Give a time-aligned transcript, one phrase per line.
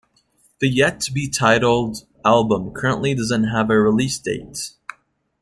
[0.57, 4.71] The yet-to-be titled album currently doesn't have a release date.